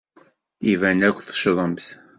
Iban 0.71 0.99
akk 1.07 1.19
teccḍemt. 1.21 1.87